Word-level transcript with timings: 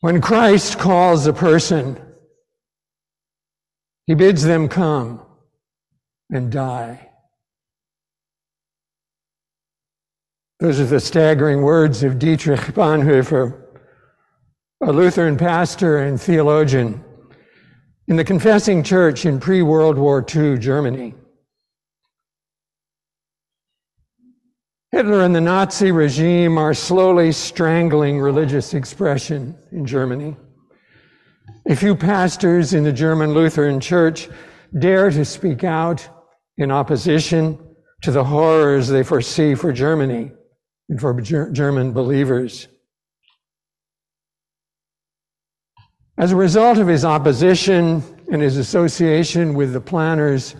When 0.00 0.20
Christ 0.20 0.78
calls 0.78 1.26
a 1.26 1.32
person, 1.32 2.00
he 4.06 4.14
bids 4.14 4.42
them 4.42 4.68
come 4.68 5.22
and 6.30 6.50
die. 6.50 7.08
Those 10.60 10.80
are 10.80 10.86
the 10.86 11.00
staggering 11.00 11.62
words 11.62 12.02
of 12.02 12.18
Dietrich 12.18 12.60
Bonhoeffer, 12.60 13.62
a 14.82 14.92
Lutheran 14.92 15.36
pastor 15.36 15.98
and 15.98 16.20
theologian 16.20 17.04
in 18.08 18.16
the 18.16 18.24
Confessing 18.24 18.82
Church 18.82 19.26
in 19.26 19.40
pre 19.40 19.62
World 19.62 19.98
War 19.98 20.24
II 20.34 20.58
Germany. 20.58 21.14
Hitler 24.92 25.22
and 25.22 25.34
the 25.34 25.40
Nazi 25.40 25.90
regime 25.90 26.58
are 26.58 26.72
slowly 26.72 27.32
strangling 27.32 28.20
religious 28.20 28.72
expression 28.72 29.56
in 29.72 29.84
Germany. 29.84 30.36
A 31.68 31.74
few 31.74 31.96
pastors 31.96 32.72
in 32.72 32.84
the 32.84 32.92
German 32.92 33.34
Lutheran 33.34 33.80
Church 33.80 34.28
dare 34.78 35.10
to 35.10 35.24
speak 35.24 35.64
out 35.64 36.08
in 36.56 36.70
opposition 36.70 37.58
to 38.02 38.12
the 38.12 38.22
horrors 38.22 38.86
they 38.86 39.02
foresee 39.02 39.54
for 39.56 39.72
Germany 39.72 40.30
and 40.88 41.00
for 41.00 41.20
German 41.20 41.92
believers. 41.92 42.68
As 46.16 46.30
a 46.30 46.36
result 46.36 46.78
of 46.78 46.86
his 46.86 47.04
opposition 47.04 48.02
and 48.30 48.40
his 48.40 48.56
association 48.56 49.54
with 49.54 49.72
the 49.72 49.80
planners 49.80 50.54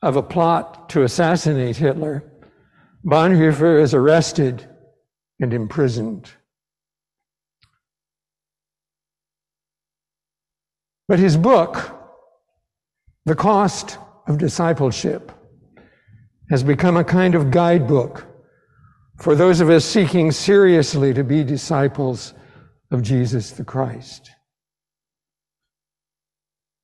of 0.00 0.16
a 0.16 0.22
plot 0.22 0.88
to 0.90 1.02
assassinate 1.02 1.76
Hitler, 1.76 2.31
Bonhoeffer 3.04 3.80
is 3.80 3.94
arrested 3.94 4.68
and 5.40 5.52
imprisoned. 5.52 6.30
But 11.08 11.18
his 11.18 11.36
book, 11.36 11.98
The 13.24 13.34
Cost 13.34 13.98
of 14.26 14.38
Discipleship, 14.38 15.32
has 16.50 16.62
become 16.62 16.96
a 16.96 17.04
kind 17.04 17.34
of 17.34 17.50
guidebook 17.50 18.26
for 19.18 19.34
those 19.34 19.60
of 19.60 19.70
us 19.70 19.84
seeking 19.84 20.32
seriously 20.32 21.12
to 21.14 21.24
be 21.24 21.44
disciples 21.44 22.34
of 22.90 23.02
Jesus 23.02 23.50
the 23.52 23.64
Christ. 23.64 24.30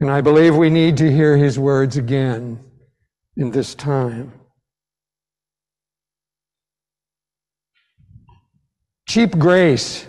And 0.01 0.11
I 0.11 0.21
believe 0.21 0.57
we 0.57 0.71
need 0.71 0.97
to 0.99 1.11
hear 1.11 1.37
his 1.37 1.59
words 1.59 1.97
again 1.97 2.61
in 3.37 3.51
this 3.51 3.75
time. 3.75 4.38
Cheap 9.09 9.39
grace, 9.39 10.07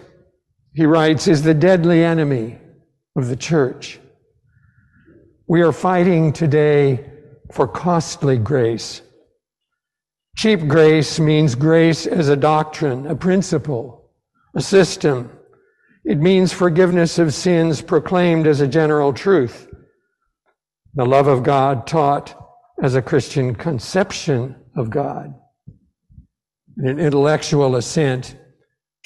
he 0.74 0.86
writes, 0.86 1.28
is 1.28 1.42
the 1.42 1.54
deadly 1.54 2.04
enemy 2.04 2.60
of 3.16 3.28
the 3.28 3.36
church. 3.36 4.00
We 5.48 5.62
are 5.62 5.72
fighting 5.72 6.32
today 6.32 7.10
for 7.52 7.68
costly 7.68 8.38
grace 8.38 9.02
Cheap 10.40 10.70
grace 10.70 11.20
means 11.20 11.54
grace 11.54 12.08
as 12.08 12.30
a 12.30 12.38
doctrine, 12.38 13.06
a 13.08 13.14
principle, 13.14 14.10
a 14.56 14.62
system. 14.62 15.30
It 16.06 16.18
means 16.18 16.54
forgiveness 16.54 17.20
of 17.20 17.34
sins 17.34 17.82
proclaimed 17.82 18.48
as 18.48 18.62
a 18.62 18.68
general 18.70 19.12
truth. 19.12 19.68
The 20.94 21.06
love 21.06 21.28
of 21.28 21.44
God 21.44 21.86
taught 21.86 22.42
as 22.82 22.96
a 22.96 23.02
Christian 23.02 23.54
conception 23.54 24.56
of 24.78 24.90
God. 24.90 25.34
An 26.78 27.00
intellectual 27.00 27.76
assent 27.76 28.38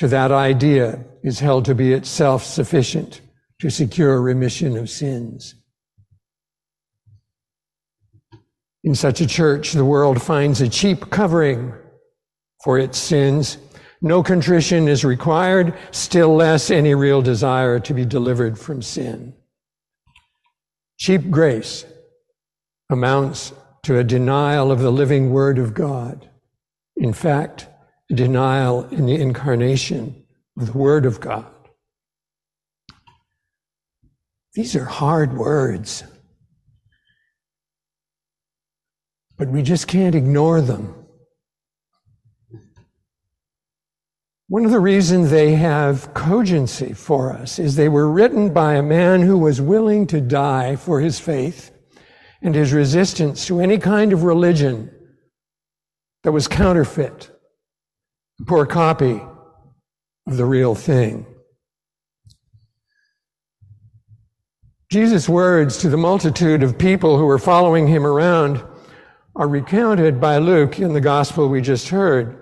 to 0.04 0.10
that 0.10 0.34
idea 0.34 1.00
is 1.24 1.40
held 1.40 1.64
to 1.64 1.74
be 1.74 1.94
itself 1.94 2.44
sufficient 2.44 3.22
to 3.58 3.70
secure 3.70 4.22
remission 4.22 4.76
of 4.76 4.90
sins. 4.90 5.56
In 8.84 8.96
such 8.96 9.22
a 9.22 9.26
church, 9.26 9.72
the 9.72 9.86
world 9.86 10.22
finds 10.22 10.60
a 10.60 10.68
cheap 10.68 11.10
covering 11.10 11.72
for 12.66 12.78
its 12.78 12.98
sins. 12.98 13.58
No 14.02 14.22
contrition 14.22 14.90
is 14.90 15.06
required, 15.06 15.74
still 15.92 16.36
less 16.36 16.70
any 16.70 16.94
real 16.94 17.22
desire 17.22 17.80
to 17.80 17.94
be 17.94 18.04
delivered 18.04 18.60
from 18.60 18.82
sin. 18.82 19.34
Cheap 20.98 21.32
grace 21.32 21.86
amounts 22.90 23.54
to 23.84 24.00
a 24.00 24.04
denial 24.04 24.70
of 24.70 24.80
the 24.80 24.92
living 24.92 25.30
Word 25.30 25.58
of 25.58 25.74
God. 25.74 26.30
In 26.98 27.14
fact, 27.14 27.68
denial 28.16 28.84
in 28.90 29.06
the 29.06 29.16
incarnation 29.16 30.26
of 30.58 30.68
the 30.68 30.78
Word 30.78 31.06
of 31.06 31.20
God. 31.20 31.46
These 34.54 34.76
are 34.76 34.86
hard 34.86 35.34
words. 35.34 36.04
but 39.44 39.52
we 39.52 39.62
just 39.62 39.90
can't 39.90 40.16
ignore 40.16 40.62
them. 40.62 40.96
One 44.48 44.64
of 44.64 44.72
the 44.72 44.80
reasons 44.80 45.32
they 45.32 45.56
have 45.56 46.14
cogency 46.14 46.94
for 46.94 47.34
us 47.34 47.60
is 47.60 47.76
they 47.76 47.90
were 47.90 48.10
written 48.10 48.54
by 48.54 48.76
a 48.76 48.82
man 48.82 49.22
who 49.22 49.38
was 49.38 49.60
willing 49.60 50.08
to 50.08 50.22
die 50.22 50.78
for 50.78 51.02
his 51.02 51.20
faith 51.20 51.72
and 52.42 52.56
his 52.56 52.72
resistance 52.72 53.46
to 53.48 53.60
any 53.60 53.78
kind 53.78 54.14
of 54.14 54.24
religion 54.24 54.90
that 56.24 56.32
was 56.32 56.48
counterfeit, 56.48 57.33
poor 58.46 58.66
copy 58.66 59.22
of 60.28 60.38
the 60.38 60.46
real 60.46 60.76
thing. 60.76 61.26
Jesus' 64.92 65.28
words 65.28 65.78
to 65.78 65.90
the 65.90 65.98
multitude 65.98 66.62
of 66.62 66.78
people 66.78 67.18
who 67.18 67.26
were 67.26 67.40
following 67.40 67.88
him 67.88 68.06
around 68.06 68.64
are 69.36 69.48
recounted 69.48 70.22
by 70.22 70.38
Luke 70.38 70.80
in 70.80 70.94
the 70.94 71.02
gospel 71.02 71.50
we 71.50 71.62
just 71.62 71.90
heard. 71.90 72.40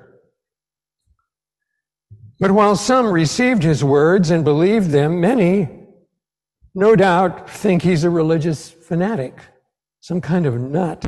But 2.39 2.51
while 2.51 2.75
some 2.75 3.07
received 3.07 3.63
his 3.63 3.83
words 3.83 4.31
and 4.31 4.43
believed 4.43 4.89
them, 4.89 5.21
many, 5.21 5.69
no 6.75 6.95
doubt, 6.95 7.49
think 7.49 7.83
he's 7.83 8.03
a 8.03 8.09
religious 8.09 8.69
fanatic, 8.69 9.39
some 10.01 10.19
kind 10.19 10.45
of 10.45 10.59
nut. 10.59 11.05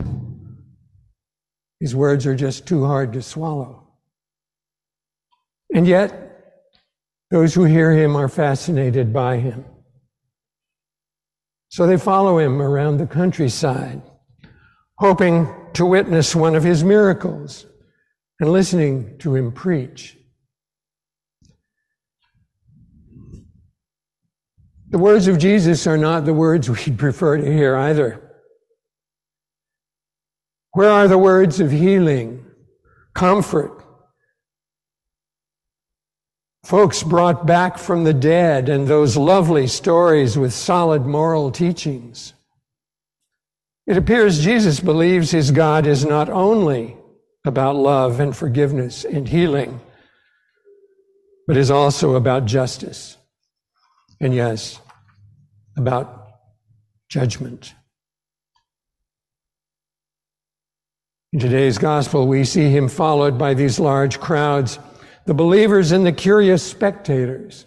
His 1.79 1.95
words 1.95 2.25
are 2.25 2.35
just 2.35 2.65
too 2.65 2.85
hard 2.85 3.11
to 3.13 3.21
swallow. 3.21 3.82
And 5.73 5.88
yet, 5.88 6.23
those 7.31 7.56
who 7.56 7.63
hear 7.63 7.91
him 7.91 8.16
are 8.16 8.29
fascinated 8.29 9.11
by 9.11 9.38
him. 9.38 9.66
So 11.69 11.88
they 11.88 11.97
follow 11.97 12.38
him 12.38 12.61
around 12.61 12.97
the 12.97 13.07
countryside, 13.07 14.03
hoping 15.00 15.50
to 15.73 15.85
witness 15.85 16.35
one 16.35 16.53
of 16.53 16.63
his 16.63 16.83
miracles 16.83 17.66
and 18.39 18.51
listening 18.51 19.17
to 19.17 19.35
him 19.35 19.51
preach. 19.51 20.16
The 24.89 25.00
words 25.00 25.28
of 25.28 25.39
Jesus 25.39 25.88
are 25.88 25.97
not 25.97 26.25
the 26.25 26.35
words 26.35 26.69
we'd 26.69 27.00
prefer 27.00 27.38
to 27.38 27.51
hear 27.51 27.75
either. 27.75 28.19
Where 30.73 30.91
are 30.91 31.07
the 31.07 31.17
words 31.17 31.59
of 31.59 31.72
healing, 31.72 32.45
comfort? 33.16 33.82
Folks 36.63 37.03
brought 37.03 37.46
back 37.46 37.78
from 37.78 38.03
the 38.03 38.13
dead 38.13 38.69
and 38.69 38.88
those 38.88 39.18
lovely 39.18 39.68
stories 39.68 40.38
with 40.38 40.53
solid 40.53 41.06
moral 41.06 41.51
teachings. 41.51 42.34
It 43.85 43.97
appears 43.97 44.44
Jesus 44.44 44.79
believes 44.79 45.31
his 45.31 45.51
God 45.51 45.85
is 45.85 46.06
not 46.06 46.29
only 46.29 46.96
about 47.46 47.75
love 47.75 48.22
and 48.22 48.35
forgiveness 48.35 49.03
and 49.03 49.28
healing, 49.28 49.81
but 51.47 51.57
is 51.57 51.69
also 51.69 52.16
about 52.16 52.46
justice. 52.46 53.18
And 54.21 54.33
yes, 54.33 54.80
about 55.75 56.27
judgment. 57.09 57.74
In 61.33 61.39
today's 61.39 61.77
gospel, 61.77 62.27
we 62.27 62.45
see 62.45 62.69
him 62.69 62.88
followed 62.88 63.38
by 63.38 63.54
these 63.54 63.80
large 63.80 64.21
crowds, 64.21 64.80
the 65.25 65.33
believers 65.33 65.91
and 65.91 66.05
the 66.05 66.11
curious 66.11 66.63
spectators. 66.63 67.65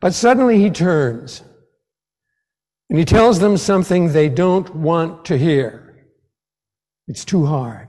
But 0.00 0.14
suddenly 0.14 0.60
he 0.60 0.70
turns 0.70 1.42
and 2.88 2.98
he 2.98 3.04
tells 3.04 3.38
them 3.38 3.56
something 3.56 4.12
they 4.12 4.28
don't 4.28 4.74
want 4.74 5.24
to 5.26 5.38
hear. 5.38 6.06
It's 7.06 7.24
too 7.24 7.46
hard. 7.46 7.88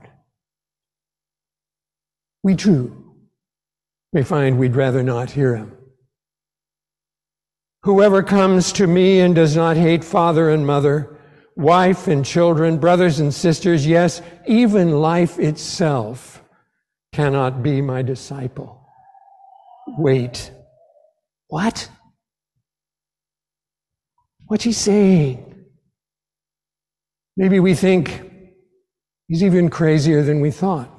We 2.42 2.54
too 2.54 2.98
may 4.12 4.22
find 4.22 4.58
we'd 4.58 4.76
rather 4.76 5.02
not 5.02 5.30
hear 5.30 5.56
him. 5.56 5.76
Whoever 7.82 8.22
comes 8.22 8.72
to 8.72 8.86
me 8.86 9.20
and 9.20 9.34
does 9.34 9.56
not 9.56 9.76
hate 9.76 10.04
father 10.04 10.50
and 10.50 10.66
mother, 10.66 11.18
wife 11.56 12.06
and 12.06 12.24
children, 12.24 12.78
brothers 12.78 13.20
and 13.20 13.32
sisters, 13.32 13.86
yes, 13.86 14.22
even 14.46 15.00
life 15.00 15.38
itself, 15.38 16.44
cannot 17.12 17.62
be 17.62 17.80
my 17.80 18.02
disciple. 18.02 18.81
Wait. 19.98 20.50
What? 21.48 21.88
What's 24.46 24.64
he 24.64 24.72
saying? 24.72 25.54
Maybe 27.36 27.60
we 27.60 27.74
think 27.74 28.22
he's 29.28 29.42
even 29.42 29.70
crazier 29.70 30.22
than 30.22 30.40
we 30.40 30.50
thought. 30.50 30.90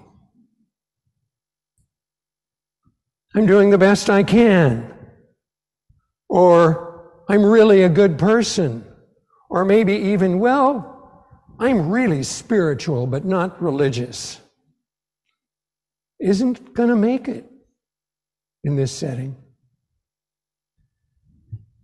I'm 3.35 3.45
doing 3.45 3.69
the 3.69 3.77
best 3.77 4.09
I 4.09 4.23
can. 4.23 4.93
Or 6.29 7.23
I'm 7.29 7.43
really 7.43 7.83
a 7.83 7.89
good 7.89 8.17
person. 8.17 8.85
Or 9.49 9.65
maybe 9.65 9.93
even, 9.93 10.39
well, 10.39 11.27
I'm 11.59 11.89
really 11.89 12.23
spiritual 12.23 13.07
but 13.07 13.25
not 13.25 13.61
religious. 13.61 14.39
Isn't 16.19 16.73
going 16.73 16.89
to 16.89 16.95
make 16.95 17.27
it 17.27 17.52
in 18.63 18.75
this 18.75 18.91
setting. 18.91 19.35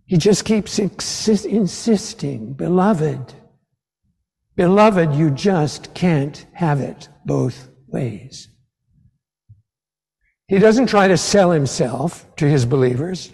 He 0.06 0.16
just 0.16 0.44
keeps 0.44 0.78
insist- 0.78 1.46
insisting, 1.46 2.54
beloved, 2.54 3.34
beloved, 4.56 5.14
you 5.14 5.30
just 5.30 5.94
can't 5.94 6.46
have 6.54 6.80
it 6.80 7.08
both 7.24 7.68
ways. 7.86 8.48
He 10.48 10.58
doesn't 10.58 10.88
try 10.88 11.06
to 11.06 11.16
sell 11.16 11.52
himself 11.52 12.26
to 12.36 12.46
his 12.46 12.66
believers 12.66 13.32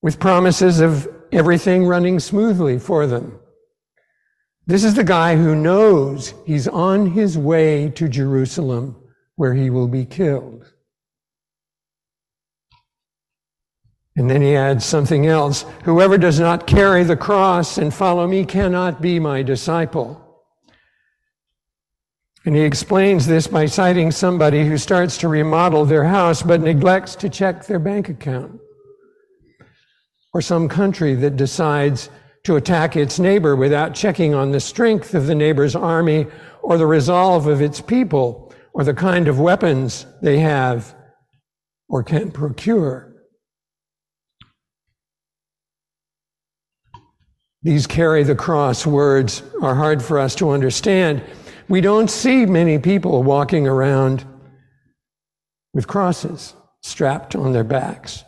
with 0.00 0.18
promises 0.18 0.80
of 0.80 1.06
everything 1.30 1.84
running 1.86 2.18
smoothly 2.18 2.78
for 2.78 3.06
them. 3.06 3.38
This 4.66 4.82
is 4.82 4.94
the 4.94 5.04
guy 5.04 5.36
who 5.36 5.54
knows 5.54 6.32
he's 6.46 6.68
on 6.68 7.10
his 7.10 7.36
way 7.36 7.90
to 7.90 8.08
Jerusalem 8.08 8.96
where 9.36 9.52
he 9.52 9.68
will 9.68 9.88
be 9.88 10.04
killed. 10.04 10.72
And 14.16 14.28
then 14.28 14.42
he 14.42 14.56
adds 14.56 14.84
something 14.84 15.26
else 15.26 15.64
Whoever 15.84 16.18
does 16.18 16.40
not 16.40 16.66
carry 16.66 17.04
the 17.04 17.16
cross 17.16 17.78
and 17.78 17.92
follow 17.92 18.26
me 18.26 18.44
cannot 18.44 19.00
be 19.00 19.18
my 19.18 19.42
disciple. 19.42 20.26
And 22.44 22.56
he 22.56 22.62
explains 22.62 23.26
this 23.26 23.46
by 23.46 23.66
citing 23.66 24.10
somebody 24.10 24.64
who 24.64 24.78
starts 24.78 25.18
to 25.18 25.28
remodel 25.28 25.84
their 25.84 26.04
house 26.04 26.42
but 26.42 26.62
neglects 26.62 27.14
to 27.16 27.28
check 27.28 27.66
their 27.66 27.78
bank 27.78 28.08
account. 28.08 28.58
Or 30.32 30.40
some 30.40 30.68
country 30.68 31.14
that 31.16 31.36
decides 31.36 32.08
to 32.44 32.56
attack 32.56 32.96
its 32.96 33.18
neighbor 33.18 33.56
without 33.56 33.94
checking 33.94 34.32
on 34.32 34.52
the 34.52 34.60
strength 34.60 35.14
of 35.14 35.26
the 35.26 35.34
neighbor's 35.34 35.76
army 35.76 36.26
or 36.62 36.78
the 36.78 36.86
resolve 36.86 37.46
of 37.46 37.60
its 37.60 37.80
people 37.80 38.54
or 38.72 38.84
the 38.84 38.94
kind 38.94 39.28
of 39.28 39.38
weapons 39.38 40.06
they 40.22 40.38
have 40.38 40.94
or 41.88 42.02
can 42.02 42.30
procure. 42.30 43.09
These 47.62 47.86
carry 47.86 48.22
the 48.22 48.34
cross 48.34 48.86
words 48.86 49.42
are 49.60 49.74
hard 49.74 50.02
for 50.02 50.18
us 50.18 50.34
to 50.36 50.50
understand. 50.50 51.22
We 51.68 51.80
don't 51.80 52.10
see 52.10 52.46
many 52.46 52.78
people 52.78 53.22
walking 53.22 53.66
around 53.68 54.24
with 55.74 55.86
crosses 55.86 56.54
strapped 56.82 57.36
on 57.36 57.52
their 57.52 57.64
backs. 57.64 58.24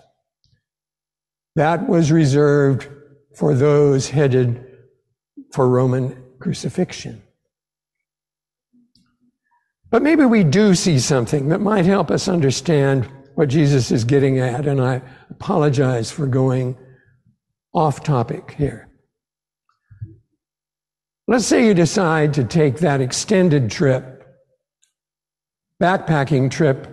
That 1.57 1.89
was 1.89 2.13
reserved 2.13 2.89
for 3.35 3.55
those 3.55 4.11
headed 4.11 4.67
for 5.53 5.69
Roman 5.69 6.23
crucifixion. 6.39 7.23
But 9.91 10.03
maybe 10.03 10.25
we 10.25 10.45
do 10.45 10.75
see 10.75 10.99
something 10.99 11.49
that 11.49 11.61
might 11.61 11.85
help 11.85 12.11
us 12.11 12.29
understand 12.29 13.09
what 13.35 13.49
Jesus 13.49 13.91
is 13.91 14.05
getting 14.05 14.39
at, 14.39 14.67
and 14.67 14.81
I 14.81 15.03
apologize 15.31 16.11
for 16.11 16.27
going 16.27 16.77
off 17.75 18.03
topic 18.03 18.55
here. 18.57 18.92
Let's 21.33 21.47
say 21.47 21.67
you 21.67 21.73
decide 21.73 22.35
to 22.35 22.45
take 22.45 22.81
that 22.81 23.01
extended 23.01 23.71
trip, 23.71 24.23
backpacking 25.81 26.51
trip 26.51 26.87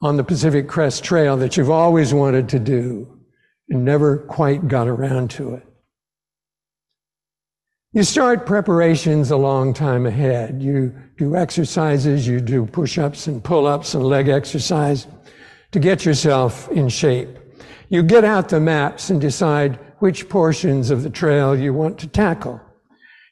on 0.00 0.16
the 0.16 0.22
Pacific 0.22 0.68
Crest 0.68 1.02
Trail 1.02 1.36
that 1.38 1.56
you've 1.56 1.68
always 1.68 2.14
wanted 2.14 2.48
to 2.50 2.60
do 2.60 3.18
and 3.68 3.84
never 3.84 4.18
quite 4.18 4.68
got 4.68 4.86
around 4.86 5.30
to 5.30 5.54
it. 5.54 5.66
You 7.92 8.04
start 8.04 8.46
preparations 8.46 9.32
a 9.32 9.36
long 9.36 9.74
time 9.74 10.06
ahead. 10.06 10.62
You 10.62 10.94
do 11.18 11.34
exercises, 11.34 12.28
you 12.28 12.40
do 12.40 12.64
push 12.64 12.96
ups 12.96 13.26
and 13.26 13.42
pull 13.42 13.66
ups 13.66 13.94
and 13.94 14.04
leg 14.04 14.28
exercise 14.28 15.08
to 15.72 15.80
get 15.80 16.04
yourself 16.04 16.68
in 16.68 16.88
shape. 16.88 17.36
You 17.88 18.04
get 18.04 18.22
out 18.22 18.50
the 18.50 18.60
maps 18.60 19.10
and 19.10 19.20
decide 19.20 19.80
which 19.98 20.28
portions 20.28 20.90
of 20.90 21.02
the 21.02 21.10
trail 21.10 21.56
you 21.56 21.74
want 21.74 21.98
to 21.98 22.06
tackle. 22.06 22.60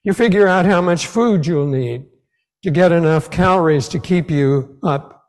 You 0.05 0.13
figure 0.13 0.47
out 0.47 0.67
how 0.67 0.83
much 0.83 1.07
food 1.07 1.47
you'll 1.47 1.67
need 1.67 2.07
to 2.63 2.71
get 2.71 2.93
enough 2.93 3.31
calories 3.31 3.89
to 3.89 3.99
keep 3.99 4.31
you 4.31 4.79
up 4.83 5.25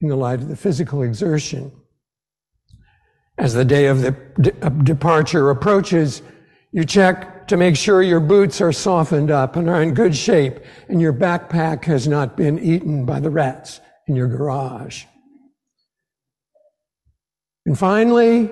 in 0.00 0.08
the 0.08 0.16
light 0.16 0.40
of 0.40 0.48
the 0.48 0.56
physical 0.56 1.02
exertion. 1.02 1.72
As 3.38 3.54
the 3.54 3.64
day 3.64 3.86
of 3.86 4.02
the 4.02 4.10
de- 4.40 4.70
departure 4.82 5.48
approaches, 5.50 6.22
you 6.72 6.84
check 6.84 7.46
to 7.46 7.56
make 7.56 7.76
sure 7.76 8.02
your 8.02 8.20
boots 8.20 8.60
are 8.60 8.72
softened 8.72 9.30
up 9.30 9.54
and 9.56 9.70
are 9.70 9.82
in 9.82 9.94
good 9.94 10.16
shape 10.16 10.58
and 10.88 11.00
your 11.00 11.12
backpack 11.12 11.84
has 11.84 12.08
not 12.08 12.36
been 12.36 12.58
eaten 12.58 13.04
by 13.04 13.20
the 13.20 13.30
rats 13.30 13.80
in 14.08 14.16
your 14.16 14.28
garage. 14.28 15.04
And 17.64 17.78
finally, 17.78 18.50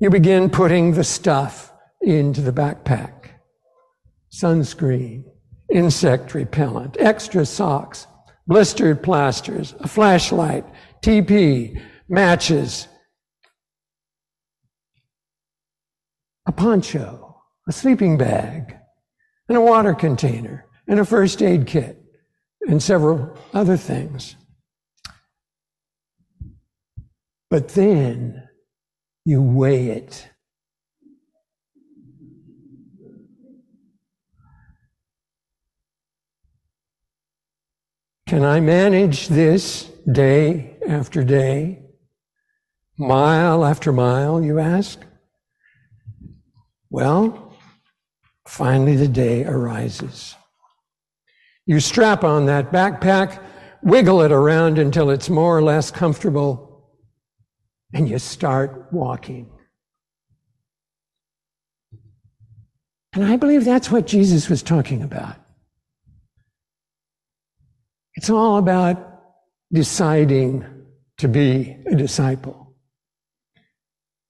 you 0.00 0.08
begin 0.08 0.48
putting 0.48 0.92
the 0.92 1.04
stuff 1.04 1.72
into 2.00 2.40
the 2.40 2.52
backpack 2.52 3.17
sunscreen, 4.38 5.24
insect 5.72 6.34
repellent, 6.34 6.96
extra 7.00 7.44
socks, 7.44 8.06
blistered 8.46 9.02
plasters, 9.02 9.74
a 9.80 9.88
flashlight, 9.88 10.64
TP, 11.02 11.80
matches, 12.08 12.86
a 16.46 16.52
poncho, 16.52 17.42
a 17.68 17.72
sleeping 17.72 18.16
bag, 18.16 18.76
and 19.48 19.58
a 19.58 19.60
water 19.60 19.94
container, 19.94 20.66
and 20.86 21.00
a 21.00 21.04
first 21.04 21.42
aid 21.42 21.66
kit, 21.66 22.00
and 22.68 22.82
several 22.82 23.36
other 23.52 23.76
things. 23.76 24.36
But 27.50 27.68
then 27.70 28.48
you 29.24 29.42
weigh 29.42 29.88
it 29.88 30.28
Can 38.28 38.44
I 38.44 38.60
manage 38.60 39.28
this 39.28 39.84
day 40.12 40.76
after 40.86 41.24
day, 41.24 41.78
mile 42.98 43.64
after 43.64 43.90
mile, 43.90 44.42
you 44.42 44.58
ask? 44.58 45.00
Well, 46.90 47.56
finally 48.46 48.96
the 48.96 49.08
day 49.08 49.46
arises. 49.46 50.34
You 51.64 51.80
strap 51.80 52.22
on 52.22 52.44
that 52.44 52.70
backpack, 52.70 53.42
wiggle 53.82 54.20
it 54.20 54.30
around 54.30 54.78
until 54.78 55.08
it's 55.08 55.30
more 55.30 55.56
or 55.56 55.62
less 55.62 55.90
comfortable, 55.90 56.86
and 57.94 58.10
you 58.10 58.18
start 58.18 58.88
walking. 58.92 59.50
And 63.14 63.24
I 63.24 63.36
believe 63.36 63.64
that's 63.64 63.90
what 63.90 64.06
Jesus 64.06 64.50
was 64.50 64.62
talking 64.62 65.02
about. 65.02 65.36
It's 68.18 68.30
all 68.30 68.56
about 68.56 69.22
deciding 69.72 70.66
to 71.18 71.28
be 71.28 71.76
a 71.86 71.94
disciple. 71.94 72.74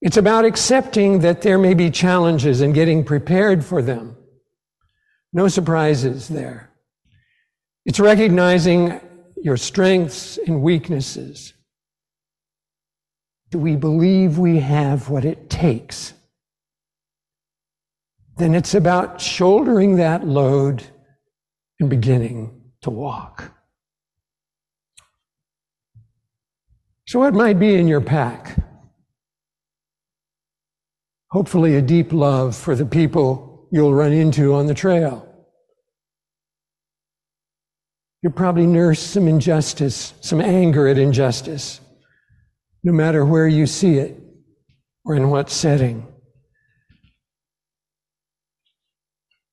It's 0.02 0.18
about 0.18 0.44
accepting 0.44 1.20
that 1.20 1.40
there 1.40 1.56
may 1.56 1.72
be 1.72 1.90
challenges 1.90 2.60
and 2.60 2.74
getting 2.74 3.02
prepared 3.02 3.64
for 3.64 3.80
them. 3.80 4.14
No 5.32 5.48
surprises 5.48 6.28
there. 6.28 6.70
It's 7.86 7.98
recognizing 7.98 9.00
your 9.42 9.56
strengths 9.56 10.36
and 10.36 10.60
weaknesses. 10.60 11.54
Do 13.50 13.58
we 13.58 13.74
believe 13.74 14.36
we 14.36 14.58
have 14.58 15.08
what 15.08 15.24
it 15.24 15.48
takes? 15.48 16.12
Then 18.36 18.54
it's 18.54 18.74
about 18.74 19.18
shouldering 19.18 19.96
that 19.96 20.26
load 20.26 20.84
and 21.80 21.88
beginning 21.88 22.60
to 22.82 22.90
walk. 22.90 23.54
So, 27.08 27.20
what 27.20 27.32
might 27.32 27.58
be 27.58 27.74
in 27.74 27.88
your 27.88 28.02
pack? 28.02 28.54
Hopefully, 31.30 31.76
a 31.76 31.80
deep 31.80 32.12
love 32.12 32.54
for 32.54 32.74
the 32.74 32.84
people 32.84 33.66
you'll 33.72 33.94
run 33.94 34.12
into 34.12 34.52
on 34.52 34.66
the 34.66 34.74
trail. 34.74 35.26
You'll 38.20 38.34
probably 38.34 38.66
nurse 38.66 39.00
some 39.00 39.26
injustice, 39.26 40.12
some 40.20 40.42
anger 40.42 40.86
at 40.86 40.98
injustice, 40.98 41.80
no 42.84 42.92
matter 42.92 43.24
where 43.24 43.48
you 43.48 43.66
see 43.66 43.96
it 43.96 44.20
or 45.06 45.14
in 45.14 45.30
what 45.30 45.48
setting. 45.48 46.06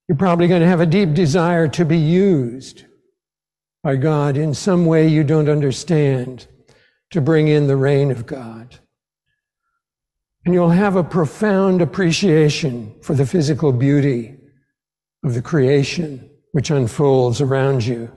You're 0.10 0.18
probably 0.18 0.50
going 0.50 0.62
to 0.62 0.68
have 0.68 0.82
a 0.82 0.86
deep 0.86 1.14
desire 1.14 1.70
to 1.70 1.86
be 1.86 2.00
used 2.00 2.84
by 3.82 3.96
God 3.96 4.36
in 4.36 4.54
some 4.54 4.86
way 4.86 5.08
you 5.08 5.24
don't 5.24 5.48
understand 5.48 6.48
to 7.12 7.22
bring 7.22 7.48
in 7.48 7.68
the 7.68 7.76
reign 7.76 8.12
of 8.12 8.26
God. 8.26 8.80
And 10.46 10.54
you'll 10.54 10.70
have 10.70 10.96
a 10.96 11.04
profound 11.04 11.82
appreciation 11.82 12.96
for 13.02 13.16
the 13.16 13.26
physical 13.26 13.72
beauty 13.72 14.38
of 15.24 15.34
the 15.34 15.42
creation 15.42 16.30
which 16.52 16.70
unfolds 16.70 17.42
around 17.42 17.86
you. 17.86 18.12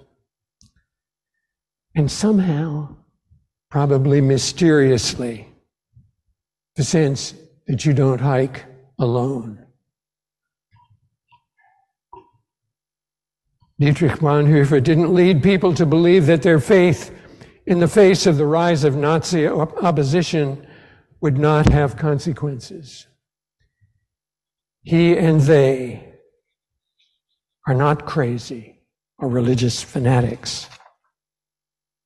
And 1.94 2.10
somehow, 2.10 2.96
probably 3.70 4.20
mysteriously, 4.20 5.48
the 6.76 6.84
sense 6.84 7.34
that 7.66 7.84
you 7.84 7.92
don't 7.92 8.20
hike 8.20 8.64
alone. 8.98 9.64
Dietrich 13.80 14.20
Bonhoeffer 14.20 14.82
didn't 14.82 15.14
lead 15.14 15.42
people 15.42 15.72
to 15.74 15.86
believe 15.86 16.26
that 16.26 16.42
their 16.42 16.58
faith 16.58 17.12
in 17.68 17.80
the 17.80 17.86
face 17.86 18.24
of 18.24 18.38
the 18.38 18.46
rise 18.46 18.82
of 18.82 18.96
Nazi 18.96 19.46
opposition 19.46 20.66
would 21.20 21.36
not 21.36 21.68
have 21.68 21.98
consequences. 21.98 23.06
He 24.84 25.18
and 25.18 25.42
they 25.42 26.14
are 27.66 27.74
not 27.74 28.06
crazy 28.06 28.80
or 29.18 29.28
religious 29.28 29.82
fanatics. 29.82 30.66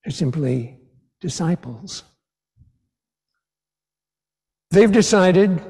They're 0.04 0.10
simply 0.10 0.80
disciples. 1.20 2.02
They've 4.72 4.90
decided 4.90 5.62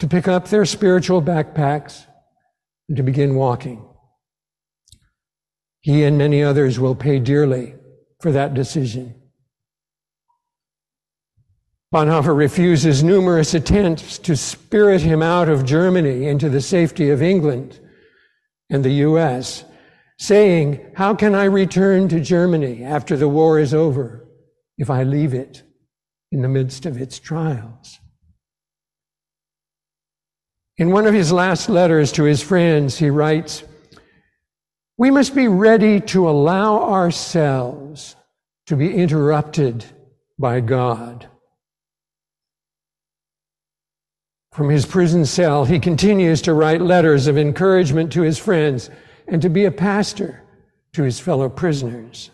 to 0.00 0.08
pick 0.08 0.26
up 0.26 0.48
their 0.48 0.64
spiritual 0.64 1.22
backpacks 1.22 2.04
and 2.88 2.96
to 2.96 3.04
begin 3.04 3.36
walking. 3.36 3.88
He 5.82 6.02
and 6.02 6.18
many 6.18 6.42
others 6.42 6.80
will 6.80 6.96
pay 6.96 7.20
dearly 7.20 7.76
for 8.22 8.30
that 8.30 8.54
decision. 8.54 9.12
Bonhoeffer 11.92 12.34
refuses 12.34 13.02
numerous 13.02 13.52
attempts 13.52 14.16
to 14.18 14.36
spirit 14.36 15.00
him 15.00 15.22
out 15.22 15.48
of 15.48 15.66
Germany 15.66 16.28
into 16.28 16.48
the 16.48 16.60
safety 16.60 17.10
of 17.10 17.20
England 17.20 17.80
and 18.70 18.84
the 18.84 19.02
US, 19.08 19.64
saying, 20.20 20.92
How 20.94 21.16
can 21.16 21.34
I 21.34 21.44
return 21.44 22.08
to 22.08 22.20
Germany 22.20 22.84
after 22.84 23.16
the 23.16 23.28
war 23.28 23.58
is 23.58 23.74
over 23.74 24.24
if 24.78 24.88
I 24.88 25.02
leave 25.02 25.34
it 25.34 25.64
in 26.30 26.42
the 26.42 26.48
midst 26.48 26.86
of 26.86 27.02
its 27.02 27.18
trials? 27.18 27.98
In 30.78 30.92
one 30.92 31.06
of 31.06 31.12
his 31.12 31.32
last 31.32 31.68
letters 31.68 32.12
to 32.12 32.22
his 32.22 32.40
friends, 32.40 32.98
he 32.98 33.10
writes, 33.10 33.64
we 34.98 35.10
must 35.10 35.34
be 35.34 35.48
ready 35.48 36.00
to 36.00 36.28
allow 36.28 36.82
ourselves 36.90 38.16
to 38.66 38.76
be 38.76 38.94
interrupted 38.94 39.84
by 40.38 40.60
God. 40.60 41.28
From 44.52 44.68
his 44.68 44.84
prison 44.84 45.24
cell, 45.24 45.64
he 45.64 45.80
continues 45.80 46.42
to 46.42 46.52
write 46.52 46.82
letters 46.82 47.26
of 47.26 47.38
encouragement 47.38 48.12
to 48.12 48.22
his 48.22 48.38
friends 48.38 48.90
and 49.26 49.40
to 49.40 49.48
be 49.48 49.64
a 49.64 49.70
pastor 49.70 50.42
to 50.92 51.02
his 51.02 51.18
fellow 51.18 51.48
prisoners. 51.48 52.30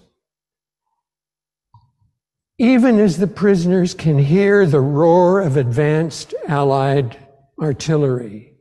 Even 2.59 2.99
as 2.99 3.19
the 3.19 3.29
prisoners 3.29 3.95
can 3.95 4.19
hear 4.19 4.67
the 4.67 4.81
roar 4.81 5.41
of 5.41 5.57
advanced 5.57 6.35
Allied 6.49 7.17
artillery, 7.62 8.55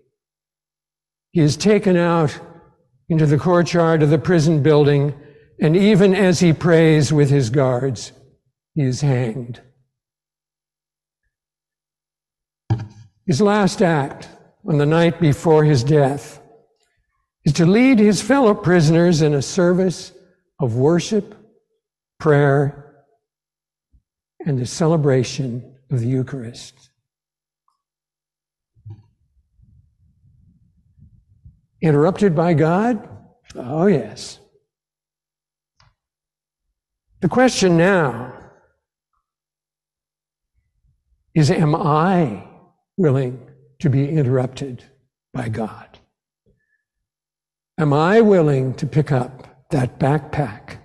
he 1.32 1.42
is 1.42 1.58
taken 1.58 1.98
out 1.98 2.40
into 3.10 3.26
the 3.26 3.38
courtyard 3.38 4.04
of 4.04 4.10
the 4.10 4.18
prison 4.18 4.62
building, 4.62 5.14
and 5.62 5.76
even 5.76 6.14
as 6.14 6.40
he 6.40 6.54
prays 6.54 7.12
with 7.14 7.30
his 7.30 7.50
guards, 7.50 8.12
he 8.74 8.84
is 8.84 9.02
hanged. 9.02 9.62
His 13.26 13.42
last 13.42 13.82
act 13.82 14.30
on 14.66 14.78
the 14.78 14.86
night 14.86 15.20
before 15.20 15.64
his 15.64 15.84
death 15.84 16.42
is 17.46 17.54
to 17.54 17.66
lead 17.66 18.00
his 18.00 18.22
fellow 18.22 18.54
prisoners 18.54 19.22
in 19.22 19.34
a 19.34 19.42
service 19.42 20.12
of 20.60 20.76
worship, 20.76 21.36
prayer, 22.20 23.06
and 24.46 24.60
the 24.60 24.66
celebration 24.66 25.76
of 25.90 26.00
the 26.02 26.08
Eucharist. 26.08 26.90
Interrupted 31.82 32.36
by 32.36 32.54
God? 32.54 33.08
Oh, 33.56 33.88
yes. 33.88 34.40
The 37.22 37.30
question 37.30 37.78
now 37.78 38.34
is 41.34 41.52
Am 41.52 41.76
I 41.76 42.44
willing 42.98 43.48
to 43.80 43.90
be 43.90 44.10
interrupted 44.10 44.84
by 45.34 45.50
God? 45.50 46.00
Am 47.80 47.94
I 47.94 48.22
willing 48.22 48.74
to 48.76 48.88
pick 48.88 49.12
up 49.12 49.68
that 49.70 50.00
backpack 50.00 50.78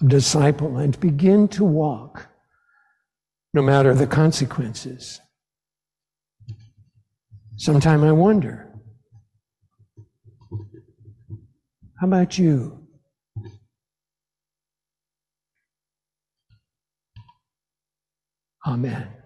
of 0.00 0.08
disciple 0.08 0.78
and 0.78 0.98
begin 0.98 1.46
to 1.48 1.64
walk 1.64 2.26
no 3.52 3.62
matter 3.62 3.94
the 3.94 4.06
consequences? 4.06 5.20
Sometime 7.56 8.02
I 8.02 8.10
wonder 8.10 8.73
How 12.00 12.06
about 12.06 12.38
you? 12.38 12.86
Amen. 18.66 19.23